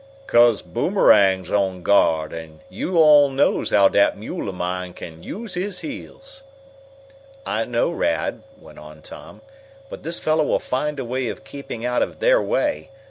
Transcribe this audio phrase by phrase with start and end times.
[0.25, 5.53] "'Cause Boomerang's on guard, an' yo' all knows how dat mule of mine can use
[5.53, 6.41] his heels!"
[7.45, 9.41] "I know, Rad," went on Tom;
[9.91, 12.89] "but this fellow will find a way of keeping out of their way.